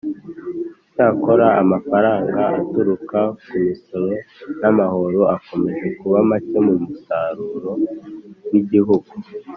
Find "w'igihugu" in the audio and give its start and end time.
8.51-9.11